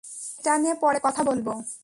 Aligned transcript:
এটা 0.39 0.53
নিয়ে 0.57 0.75
পরে 0.75 0.99
কথা 1.03 1.21
বলব। 1.23 1.47